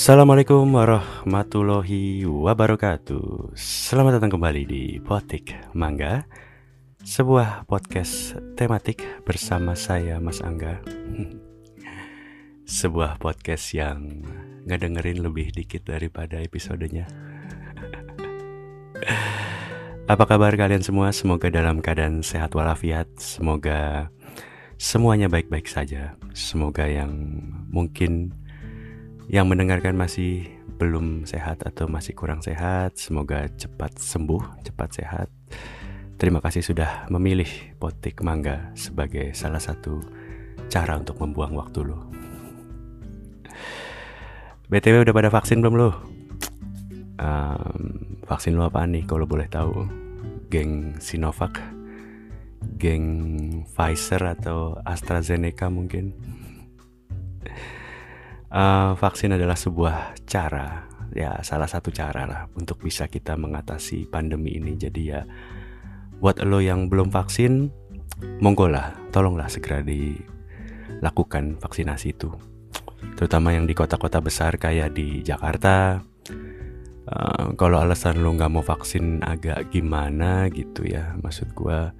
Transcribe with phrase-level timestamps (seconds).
[0.00, 3.52] Assalamualaikum warahmatullahi wabarakatuh.
[3.52, 6.24] Selamat datang kembali di Potik Mangga
[7.04, 10.80] Sebuah podcast tematik bersama saya Mas Angga.
[12.80, 14.24] Sebuah podcast yang
[14.64, 17.04] ngedengerin lebih dikit daripada episodenya.
[20.16, 21.12] Apa kabar kalian semua?
[21.12, 23.04] Semoga dalam keadaan sehat walafiat.
[23.20, 24.08] Semoga
[24.80, 26.16] semuanya baik-baik saja.
[26.32, 27.12] Semoga yang
[27.68, 28.39] mungkin
[29.30, 35.28] yang mendengarkan masih belum sehat atau masih kurang sehat, semoga cepat sembuh, cepat sehat.
[36.18, 37.46] Terima kasih sudah memilih
[37.78, 40.02] potik mangga sebagai salah satu
[40.66, 42.10] cara untuk membuang waktu lo.
[44.66, 45.90] BTW udah pada vaksin belum lo?
[47.22, 49.86] Um, vaksin lo apa nih kalau boleh tahu?
[50.50, 51.54] Geng Sinovac,
[52.82, 53.06] geng
[53.70, 56.18] Pfizer atau AstraZeneca mungkin?
[58.50, 64.58] Uh, vaksin adalah sebuah cara ya salah satu cara lah untuk bisa kita mengatasi pandemi
[64.58, 64.78] ini.
[64.78, 65.22] Jadi ya
[66.20, 67.72] buat lo yang belum vaksin
[68.44, 72.30] monggo lah tolonglah segera dilakukan vaksinasi itu.
[73.16, 76.04] Terutama yang di kota-kota besar kayak di Jakarta.
[77.10, 81.90] Uh, kalau alasan lo nggak mau vaksin agak gimana gitu ya maksud gue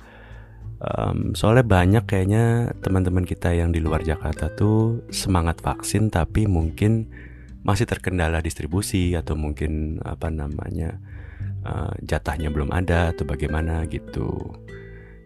[0.80, 7.12] Um, soalnya banyak kayaknya teman-teman kita yang di luar Jakarta tuh semangat vaksin tapi mungkin
[7.60, 10.96] masih terkendala distribusi atau mungkin apa namanya
[11.68, 14.56] uh, jatahnya belum ada atau bagaimana gitu.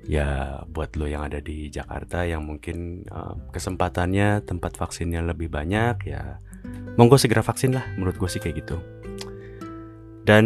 [0.04, 5.96] Ya buat lo yang ada di Jakarta yang mungkin uh, kesempatannya tempat vaksinnya lebih banyak
[6.10, 6.42] ya
[6.98, 8.82] monggo segera vaksin lah menurut gue sih kayak gitu.
[10.26, 10.44] Dan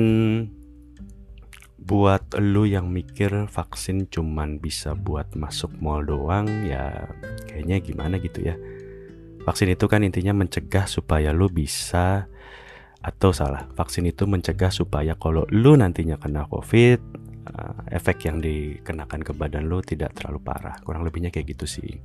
[1.88, 7.08] buat lu yang mikir vaksin cuman bisa buat masuk mall doang ya
[7.48, 8.60] kayaknya gimana gitu ya.
[9.48, 12.28] Vaksin itu kan intinya mencegah supaya lu bisa
[13.00, 17.00] atau salah vaksin itu mencegah supaya kalau lu nantinya kena covid
[17.56, 20.76] uh, efek yang dikenakan ke badan lu tidak terlalu parah.
[20.84, 22.04] Kurang lebihnya kayak gitu sih.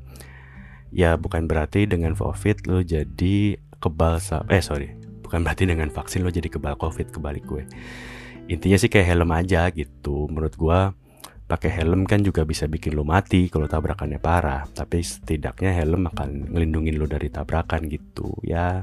[0.95, 4.95] Ya bukan berarti dengan covid lu jadi kebal eh sorry
[5.27, 7.67] bukan berarti dengan vaksin lu jadi kebal covid kebalik gue
[8.47, 10.27] intinya sih kayak helm aja gitu.
[10.27, 10.91] Menurut gua
[11.43, 14.65] pakai helm kan juga bisa bikin lo mati kalau tabrakannya parah.
[14.71, 18.33] Tapi setidaknya helm akan ngelindungin lo dari tabrakan gitu.
[18.43, 18.81] Ya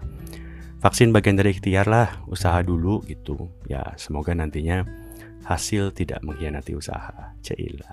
[0.80, 3.50] vaksin bagian dari ikhtiar lah usaha dulu gitu.
[3.68, 4.84] Ya semoga nantinya
[5.44, 7.34] hasil tidak mengkhianati usaha.
[7.42, 7.90] Cila.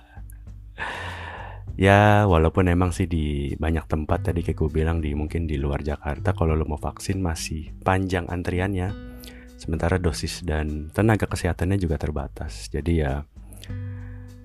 [1.78, 5.86] Ya walaupun emang sih di banyak tempat tadi kayak gue bilang di mungkin di luar
[5.86, 9.17] Jakarta kalau lo mau vaksin masih panjang antriannya
[9.58, 12.70] sementara dosis dan tenaga kesehatannya juga terbatas.
[12.70, 13.26] Jadi ya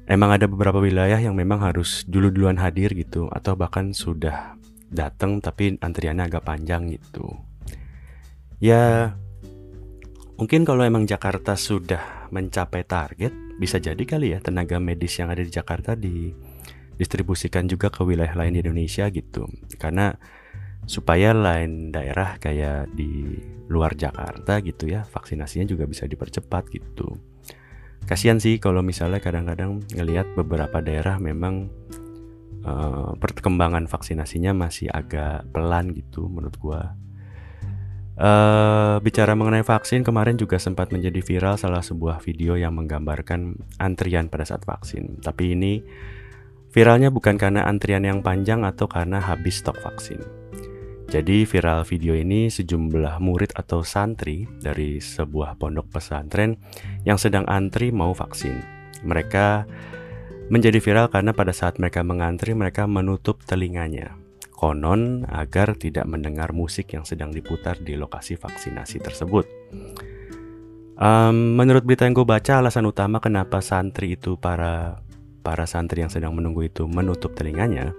[0.09, 4.57] emang ada beberapa wilayah yang memang harus dulu-duluan hadir gitu atau bahkan sudah
[4.93, 7.37] datang tapi antriannya agak panjang gitu.
[8.59, 9.15] Ya
[10.41, 15.45] mungkin kalau emang Jakarta sudah mencapai target bisa jadi kali ya tenaga medis yang ada
[15.45, 19.49] di Jakarta didistribusikan juga ke wilayah lain di Indonesia gitu.
[19.77, 20.17] Karena
[20.87, 23.39] supaya lain daerah kayak di
[23.71, 27.17] luar Jakarta gitu ya vaksinasinya juga bisa dipercepat gitu
[28.05, 31.71] kasihan sih kalau misalnya kadang-kadang ngelihat beberapa daerah memang
[32.67, 36.83] uh, perkembangan vaksinasinya masih agak pelan gitu menurut gua
[38.13, 44.29] Uh, bicara mengenai vaksin, kemarin juga sempat menjadi viral salah sebuah video yang menggambarkan antrian
[44.29, 45.17] pada saat vaksin.
[45.25, 45.81] Tapi ini
[46.77, 50.42] viralnya bukan karena antrian yang panjang atau karena habis stok vaksin.
[51.13, 56.57] Jadi viral video ini sejumlah murid atau santri dari sebuah pondok pesantren
[57.05, 58.65] yang sedang antri mau vaksin.
[59.05, 59.69] Mereka
[60.49, 64.17] menjadi viral karena pada saat mereka mengantri mereka menutup telinganya.
[64.57, 69.45] Konon agar tidak mendengar musik yang sedang diputar di lokasi vaksinasi tersebut.
[70.97, 75.05] Um, menurut berita yang gue baca, alasan utama kenapa santri itu para
[75.45, 77.93] para santri yang sedang menunggu itu menutup telinganya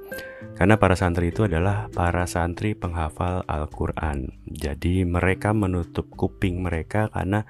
[0.54, 4.30] karena para santri itu adalah para santri penghafal Al-Quran.
[4.46, 7.42] Jadi mereka menutup kuping mereka karena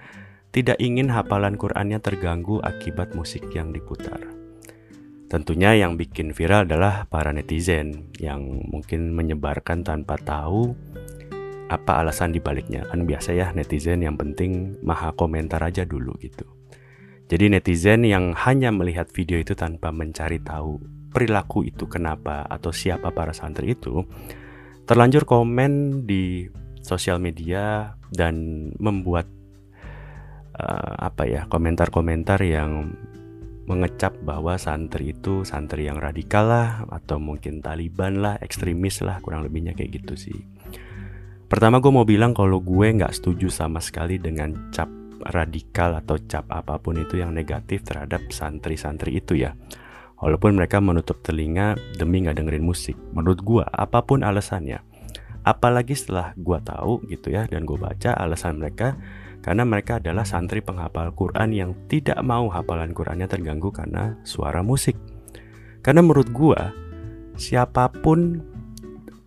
[0.56, 4.24] tidak ingin hafalan Qurannya terganggu akibat musik yang diputar.
[5.28, 10.78] Tentunya yang bikin viral adalah para netizen yang mungkin menyebarkan tanpa tahu
[11.74, 12.86] apa alasan dibaliknya.
[12.88, 16.46] Kan biasa ya netizen yang penting maha komentar aja dulu gitu.
[17.34, 23.14] Jadi netizen yang hanya melihat video itu tanpa mencari tahu perilaku itu kenapa atau siapa
[23.14, 24.04] para santri itu
[24.90, 26.50] terlanjur komen di
[26.84, 29.30] sosial media dan membuat
[30.60, 32.92] uh, apa ya komentar-komentar yang
[33.64, 39.48] mengecap bahwa santri itu santri yang radikal lah atau mungkin Taliban lah ekstremis lah kurang
[39.48, 40.40] lebihnya kayak gitu sih
[41.54, 44.90] Pertama gue mau bilang kalau gue nggak setuju sama sekali dengan cap
[45.22, 49.54] radikal atau cap apa pun itu yang negatif terhadap santri-santri itu ya.
[50.24, 52.96] Walaupun mereka menutup telinga demi nggak dengerin musik.
[53.12, 54.80] Menurut gue apa pun alasannya.
[55.44, 58.96] Apalagi setelah gue tahu gitu ya dan gue baca alasan mereka
[59.44, 64.96] karena mereka adalah santri penghafal Quran yang tidak mau hafalan Qurannya terganggu karena suara musik.
[65.84, 66.72] Karena menurut gua,
[67.36, 68.40] siapa pun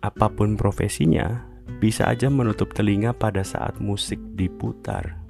[0.01, 1.45] apa pun profesinya
[1.77, 5.21] bisa aja menutup telinga pada saat musik diputar.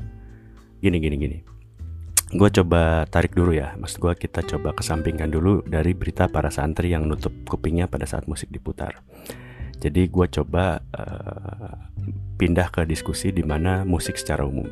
[0.80, 1.57] Gini gini gini.
[2.28, 6.92] Gue coba tarik dulu ya, maksud gue kita coba kesampingkan dulu dari berita para santri
[6.92, 9.00] yang nutup kupingnya pada saat musik diputar.
[9.80, 11.72] Jadi gue coba uh,
[12.36, 14.68] pindah ke diskusi di mana musik secara umum.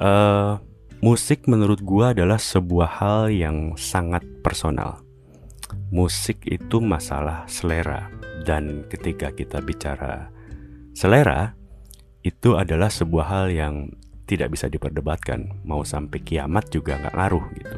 [0.00, 0.56] Uh,
[1.04, 5.04] musik menurut gue adalah sebuah hal yang sangat personal.
[5.92, 8.08] Musik itu masalah selera
[8.48, 10.32] dan ketika kita bicara
[10.96, 11.52] selera
[12.24, 13.74] itu adalah sebuah hal yang
[14.30, 15.66] tidak bisa diperdebatkan.
[15.66, 17.76] Mau sampai kiamat juga nggak ngaruh gitu.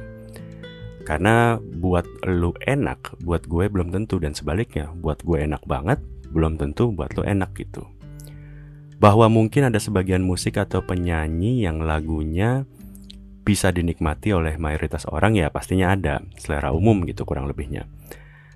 [1.08, 4.20] Karena buat lu enak, buat gue belum tentu.
[4.20, 7.88] Dan sebaliknya, buat gue enak banget, belum tentu buat lu enak gitu.
[9.00, 12.69] Bahwa mungkin ada sebagian musik atau penyanyi yang lagunya
[13.43, 16.20] bisa dinikmati oleh mayoritas orang ya pastinya ada.
[16.38, 17.88] Selera umum gitu kurang lebihnya.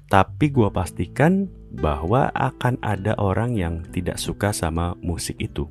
[0.06, 5.66] Tapi gue pastikan bahwa akan ada orang yang tidak suka sama musik itu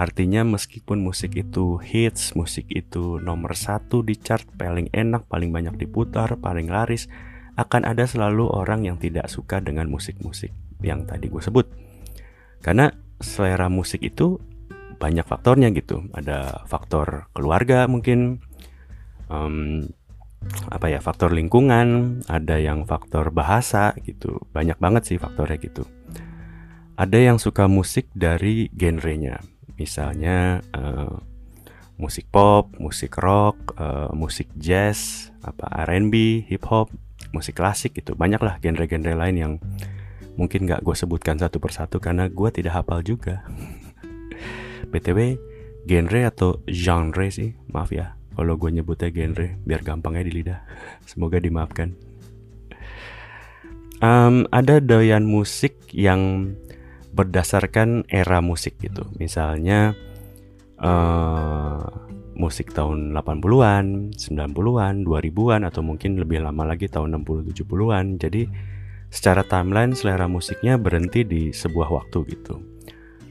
[0.00, 5.76] Artinya meskipun musik itu hits, musik itu nomor satu di chart paling enak, paling banyak
[5.76, 7.04] diputar, paling laris
[7.60, 11.68] Akan ada selalu orang yang tidak suka dengan musik-musik yang tadi gue sebut
[12.64, 12.88] Karena
[13.20, 14.40] selera musik itu
[15.00, 16.04] banyak faktornya gitu.
[16.12, 18.44] Ada faktor keluarga mungkin,
[19.32, 19.88] um,
[20.68, 24.44] apa ya faktor lingkungan, ada yang faktor bahasa gitu.
[24.52, 25.88] Banyak banget sih faktornya gitu.
[27.00, 29.40] Ada yang suka musik dari genrenya,
[29.80, 31.16] misalnya uh,
[31.96, 36.92] musik pop, musik rock, uh, musik jazz, apa R&B, hip hop,
[37.32, 38.12] musik klasik gitu.
[38.12, 39.52] Banyaklah genre-genre lain yang
[40.36, 43.40] mungkin gak gue sebutkan satu persatu karena gue tidak hafal juga.
[44.92, 45.40] Btw
[45.88, 47.56] genre atau genre sih?
[47.72, 50.60] Maaf ya kalau gue nyebutnya genre biar gampangnya di lidah.
[51.10, 51.96] Semoga dimaafkan.
[54.00, 56.56] Um, ada doyan musik yang
[57.10, 59.98] berdasarkan era musik gitu misalnya
[60.78, 62.10] uh,
[62.40, 68.16] musik tahun 80-an, 90-an, 2000-an atau mungkin lebih lama lagi tahun 60 70-an.
[68.16, 68.48] Jadi
[69.12, 72.64] secara timeline selera musiknya berhenti di sebuah waktu gitu.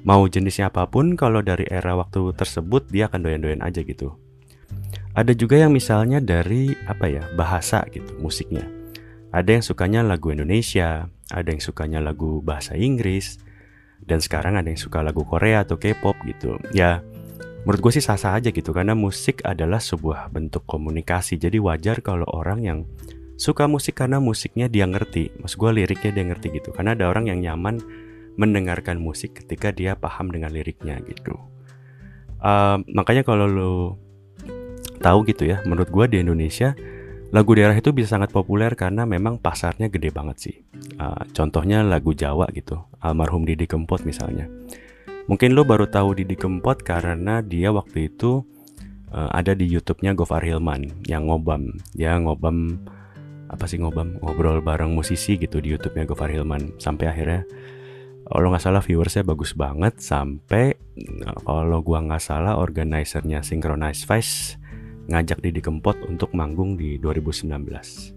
[0.05, 4.15] Mau jenisnya apa pun, kalau dari era waktu tersebut dia akan doyan-doyan aja gitu.
[5.17, 8.63] Ada juga yang misalnya dari apa ya bahasa gitu musiknya.
[9.33, 13.41] Ada yang sukanya lagu Indonesia, ada yang sukanya lagu bahasa Inggris,
[14.09, 16.57] dan sekarang ada yang suka lagu Korea atau K-pop gitu.
[16.73, 17.05] Ya,
[17.63, 21.37] menurut gue sih sah-sah aja gitu karena musik adalah sebuah bentuk komunikasi.
[21.37, 22.79] Jadi wajar kalau orang yang
[23.39, 27.31] suka musik karena musiknya dia ngerti Mas gue liriknya dia ngerti gitu karena ada orang
[27.31, 27.79] yang nyaman
[28.35, 31.39] mendengarkan musik ketika dia paham dengan liriknya gitu
[32.43, 33.71] uh, makanya kalau lo
[34.99, 36.75] tahu gitu ya menurut gue di Indonesia
[37.29, 40.55] lagu daerah itu bisa sangat populer karena memang pasarnya gede banget sih.
[40.97, 44.49] Uh, contohnya lagu Jawa gitu almarhum Didi Kempot misalnya.
[45.29, 48.41] Mungkin lo baru tahu Didi Kempot karena dia waktu itu
[49.13, 51.77] uh, ada di YouTube-nya Gofar Hilman yang ngobam.
[51.93, 52.81] Dia ngobam
[53.49, 54.17] apa sih ngobam?
[54.25, 56.81] Ngobrol bareng musisi gitu di YouTube-nya Gofar Hilman.
[56.81, 57.45] Sampai akhirnya
[58.29, 60.77] kalau nggak salah viewersnya bagus banget sampai
[61.41, 64.58] kalau gua nggak salah organisernya Synchronize Vice
[65.09, 68.13] ngajak Didi Kempot untuk manggung di 2019.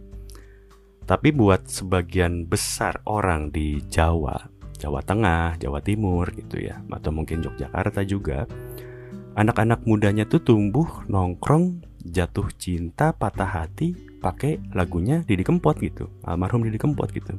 [1.02, 4.38] Tapi buat sebagian besar orang di Jawa,
[4.78, 8.46] Jawa Tengah, Jawa Timur gitu ya, atau mungkin Yogyakarta juga,
[9.34, 16.62] anak-anak mudanya tuh tumbuh nongkrong, jatuh cinta, patah hati pakai lagunya Didi Kempot gitu almarhum
[16.62, 17.34] Didi Kempot gitu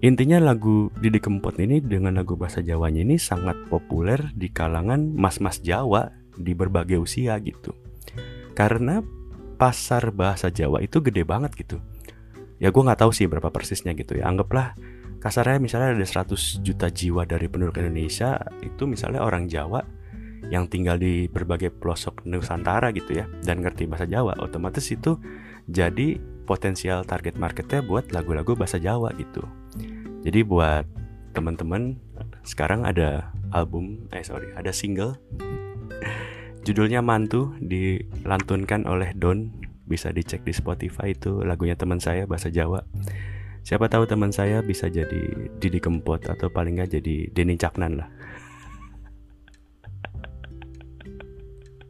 [0.00, 5.60] intinya lagu Didi Kempot ini dengan lagu bahasa Jawanya ini sangat populer di kalangan mas-mas
[5.60, 6.08] Jawa
[6.40, 7.76] di berbagai usia gitu
[8.54, 9.02] karena
[9.58, 11.78] pasar bahasa Jawa itu gede banget gitu.
[12.62, 14.30] Ya gue nggak tahu sih berapa persisnya gitu ya.
[14.30, 14.74] Anggaplah
[15.18, 19.82] kasarnya misalnya ada 100 juta jiwa dari penduduk Indonesia itu misalnya orang Jawa
[20.52, 25.16] yang tinggal di berbagai pelosok Nusantara gitu ya dan ngerti bahasa Jawa otomatis itu
[25.64, 29.40] jadi potensial target marketnya buat lagu-lagu bahasa Jawa gitu.
[30.24, 30.84] Jadi buat
[31.32, 31.96] teman-teman
[32.44, 35.16] sekarang ada album eh sorry ada single
[36.64, 39.52] judulnya Mantu dilantunkan oleh Don.
[39.84, 42.80] Bisa dicek di Spotify itu lagunya teman saya bahasa Jawa.
[43.60, 48.08] Siapa tahu teman saya bisa jadi Didi Kempot atau paling nggak jadi Denny Caknan lah.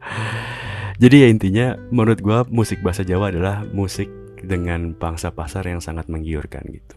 [1.02, 4.07] Jadi ya intinya menurut gue musik bahasa Jawa adalah musik
[4.38, 6.95] dengan pangsa pasar yang sangat menggiurkan gitu.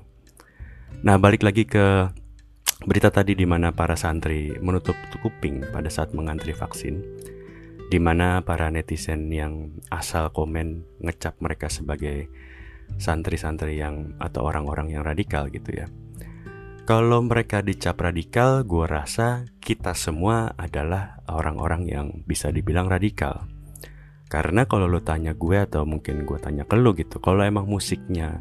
[1.02, 2.06] Nah balik lagi ke
[2.86, 4.94] berita tadi di mana para santri menutup
[5.26, 7.02] kuping pada saat mengantri vaksin
[7.88, 12.28] di mana para netizen yang asal komen ngecap mereka sebagai
[13.00, 15.88] santri-santri yang atau orang-orang yang radikal gitu ya.
[16.88, 23.44] Kalau mereka dicap radikal, gue rasa kita semua adalah orang-orang yang bisa dibilang radikal.
[24.32, 28.40] Karena kalau lo tanya gue atau mungkin gue tanya ke lo gitu, kalau emang musiknya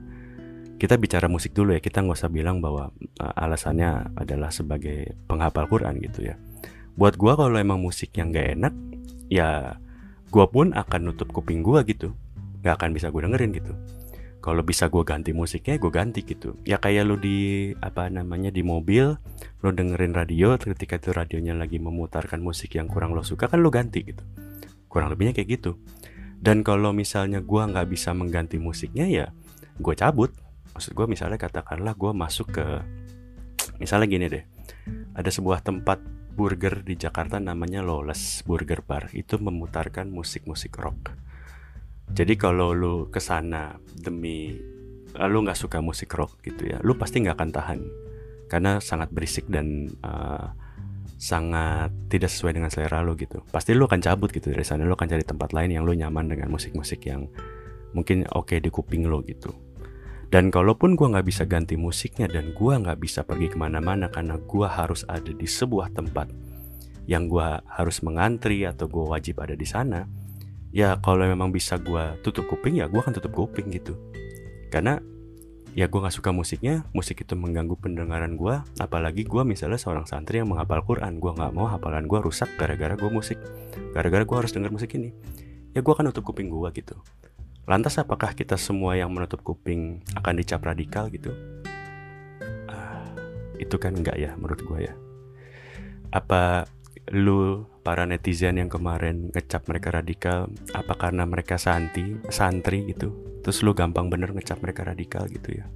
[0.79, 5.67] kita bicara musik dulu ya, kita nggak usah bilang bahwa uh, alasannya adalah sebagai penghafal
[5.67, 6.39] Quran gitu ya.
[6.95, 8.75] Buat gue kalau emang musiknya nggak enak,
[9.33, 9.79] ya
[10.31, 12.13] gue pun akan nutup kuping gue gitu.
[12.63, 13.73] Nggak akan bisa gue dengerin gitu.
[14.43, 16.55] Kalau bisa gue ganti musiknya gue ganti gitu.
[16.63, 19.19] Ya kayak lo di apa namanya di mobil
[19.63, 23.75] lo dengerin radio ketika itu radionya lagi memutarkan musik yang kurang lo suka kan lo
[23.75, 24.23] ganti gitu.
[24.87, 25.79] Kurang lebihnya kayak gitu.
[26.39, 29.27] Dan kalau misalnya gue nggak bisa mengganti musiknya ya
[29.83, 30.31] gue cabut.
[30.79, 32.67] Maksud gue misalnya katakanlah gue masuk ke
[33.83, 34.45] misalnya gini deh.
[35.19, 35.99] Ada sebuah tempat
[36.37, 41.17] burger di Jakarta namanya Lawless Burger Bar itu memutarkan musik-musik rock.
[42.13, 44.53] Jadi kalau lu ke sana demi
[45.17, 47.81] eh, lu nggak suka musik rock gitu ya, lu pasti nggak akan tahan
[48.47, 50.55] karena sangat berisik dan uh,
[51.19, 53.43] sangat tidak sesuai dengan selera lu gitu.
[53.51, 56.31] Pasti lu akan cabut gitu dari sana, lu akan cari tempat lain yang lu nyaman
[56.31, 57.27] dengan musik-musik yang
[57.91, 59.66] mungkin oke okay di kuping lo gitu.
[60.27, 64.37] Dan kalaupun gue nggak bisa ganti musiknya dan gue nggak bisa pergi ke mana-mana karena
[64.43, 66.29] gue harus ada di sebuah tempat
[67.07, 70.03] yang gue harus mengantri atau gue wajib ada di sana,
[70.75, 73.95] ya kalau memang bisa gue tutup kuping ya gue akan tutup kuping gitu.
[74.75, 74.99] Karena
[75.79, 80.43] ya gue nggak suka musiknya, musik itu mengganggu pendengaran gue, apalagi gue misalnya seorang santri
[80.43, 83.39] yang menghafal Quran, gue nggak mau hafalan gue rusak gara-gara gue musik,
[83.95, 85.15] gara-gara gue harus denger musik ini,
[85.71, 86.99] ya gue akan tutup kuping gue gitu.
[87.67, 91.35] Lantas apakah kita semua yang menutup kuping akan dicap radikal gitu?
[92.71, 93.11] Uh,
[93.59, 94.95] itu kan enggak ya menurut gue ya.
[96.15, 96.71] Apa
[97.15, 103.15] lu para netizen yang kemarin ngecap mereka radikal apa karena mereka santi santri gitu
[103.47, 105.71] terus lu gampang bener ngecap mereka radikal gitu ya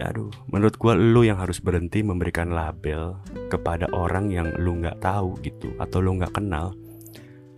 [0.00, 3.20] aduh menurut gue lu yang harus berhenti memberikan label
[3.52, 6.72] kepada orang yang lu nggak tahu gitu atau lu nggak kenal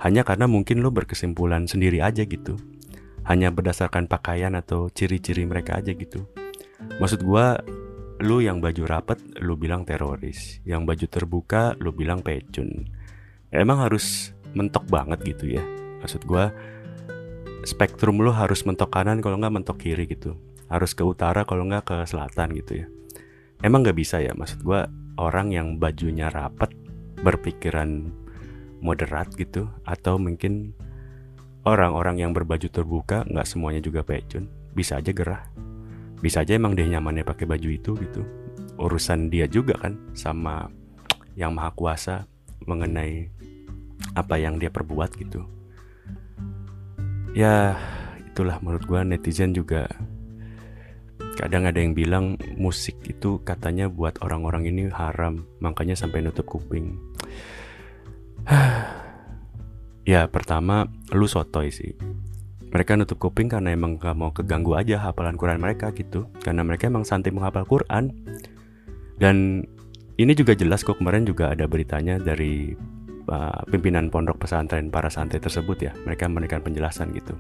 [0.03, 2.59] hanya karena mungkin lu berkesimpulan sendiri aja gitu
[3.29, 6.25] hanya berdasarkan pakaian atau ciri-ciri mereka aja gitu.
[6.97, 7.61] Maksud gua,
[8.25, 10.65] lu yang baju rapet, lu bilang teroris.
[10.65, 12.89] Yang baju terbuka, lu bilang pecun.
[13.53, 15.65] Emang harus mentok banget gitu ya.
[16.01, 16.49] Maksud gua,
[17.69, 20.33] spektrum lu harus mentok kanan kalau nggak mentok kiri gitu.
[20.73, 22.87] Harus ke utara kalau nggak ke selatan gitu ya.
[23.61, 24.89] Emang nggak bisa ya, maksud gua
[25.21, 26.73] orang yang bajunya rapet,
[27.21, 28.09] berpikiran
[28.81, 30.73] moderat gitu, atau mungkin
[31.69, 34.49] orang-orang yang berbaju terbuka nggak semuanya juga pecun.
[34.73, 35.43] Bisa aja gerah.
[36.19, 38.23] Bisa aja emang dia nyamannya pakai baju itu gitu.
[38.79, 40.71] Urusan dia juga kan sama
[41.39, 42.27] yang maha kuasa
[42.67, 43.31] mengenai
[44.17, 45.45] apa yang dia perbuat gitu.
[47.37, 47.77] Ya
[48.19, 49.87] itulah menurut gua netizen juga.
[51.39, 56.99] Kadang ada yang bilang musik itu katanya buat orang-orang ini haram makanya sampai nutup kuping
[60.09, 61.93] Ya pertama lu sotoy sih.
[62.73, 66.33] Mereka nutup kuping karena emang gak mau keganggu aja hafalan Quran mereka gitu.
[66.41, 68.17] Karena mereka emang santai menghafal Quran.
[69.21, 69.69] Dan
[70.17, 72.73] ini juga jelas kok kemarin juga ada beritanya dari
[73.29, 75.93] uh, pimpinan pondok pesantren para santri tersebut ya.
[76.09, 77.37] Mereka memberikan penjelasan gitu.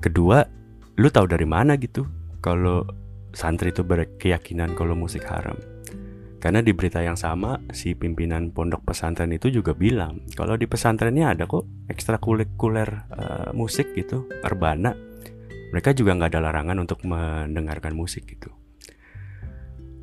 [0.00, 0.48] Kedua
[0.96, 2.08] lu tahu dari mana gitu?
[2.40, 2.88] Kalau
[3.36, 5.60] santri itu berkeyakinan kalau musik haram
[6.42, 11.38] karena di berita yang sama, si pimpinan pondok pesantren itu juga bilang kalau di pesantrennya
[11.38, 14.90] ada kok ekstrakurikuler uh, musik gitu, arbana.
[15.70, 18.50] Mereka juga nggak ada larangan untuk mendengarkan musik gitu.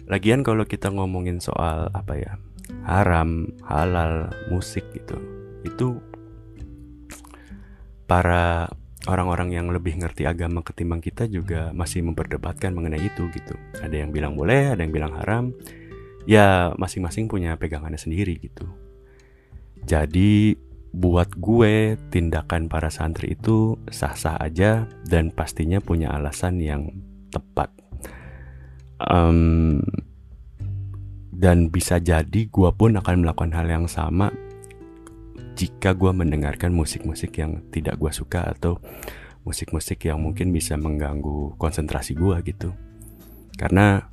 [0.07, 2.39] Lagian kalau kita ngomongin soal apa ya
[2.87, 5.19] haram, halal, musik gitu,
[5.67, 5.99] itu
[8.07, 8.71] para
[9.11, 13.59] orang-orang yang lebih ngerti agama ketimbang kita juga masih memperdebatkan mengenai itu gitu.
[13.83, 15.51] Ada yang bilang boleh, ada yang bilang haram
[16.29, 18.69] ya masing-masing punya pegangannya sendiri gitu.
[19.89, 20.53] Jadi
[20.93, 26.93] buat gue tindakan para santri itu sah-sah aja dan pastinya punya alasan yang
[27.33, 27.73] tepat.
[29.01, 29.81] Um,
[31.33, 34.29] dan bisa jadi gue pun akan melakukan hal yang sama
[35.55, 38.77] jika gue mendengarkan musik-musik yang tidak gue suka atau
[39.47, 42.75] musik-musik yang mungkin bisa mengganggu konsentrasi gue gitu.
[43.55, 44.07] karena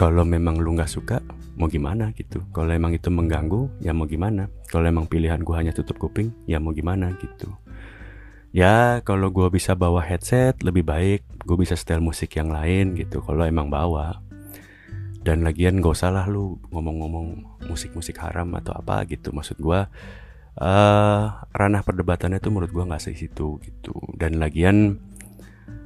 [0.00, 1.20] kalau memang lu nggak suka
[1.60, 2.40] mau gimana gitu?
[2.56, 4.48] Kalau emang itu mengganggu ya mau gimana?
[4.72, 7.52] Kalau emang pilihan gue hanya tutup kuping ya mau gimana gitu?
[8.56, 11.44] Ya kalau gue bisa bawa headset lebih baik.
[11.44, 14.24] Gue bisa setel musik yang lain gitu kalau emang bawa.
[15.20, 19.36] Dan lagian gak usah lah lu ngomong-ngomong musik-musik haram atau apa gitu.
[19.36, 19.84] Maksud gue
[20.64, 23.94] uh, ranah perdebatannya tuh menurut gue nggak situ gitu.
[24.16, 24.96] Dan lagian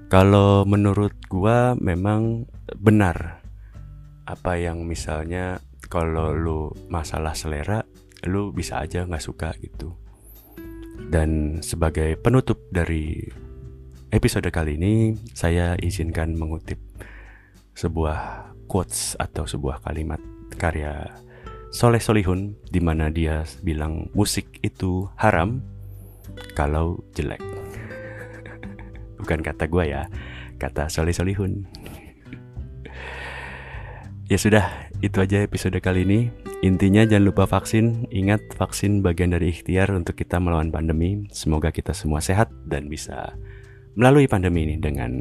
[0.07, 2.47] kalau menurut gue memang
[2.79, 3.44] benar
[4.25, 5.61] apa yang misalnya
[5.93, 7.85] kalau lu masalah selera
[8.25, 9.93] lu bisa aja nggak suka gitu
[11.13, 13.21] dan sebagai penutup dari
[14.15, 14.95] episode kali ini
[15.37, 16.81] saya izinkan mengutip
[17.75, 20.23] sebuah quotes atau sebuah kalimat
[20.57, 21.11] karya
[21.75, 25.59] Soleh Solihun di mana dia bilang musik itu haram
[26.55, 27.43] kalau jelek.
[29.19, 30.07] Bukan kata gue ya,
[30.63, 31.67] kata Soleh Solihun.
[34.25, 34.65] Ya sudah,
[35.05, 36.21] itu aja episode kali ini.
[36.65, 38.09] Intinya jangan lupa vaksin.
[38.09, 41.29] Ingat vaksin bagian dari ikhtiar untuk kita melawan pandemi.
[41.29, 43.37] Semoga kita semua sehat dan bisa
[43.93, 45.21] melalui pandemi ini dengan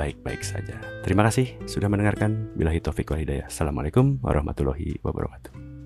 [0.00, 0.80] baik-baik saja.
[1.04, 2.56] Terima kasih sudah mendengarkan.
[2.56, 3.20] Bila taufik wal.
[3.44, 5.79] Assalamualaikum warahmatullahi wabarakatuh.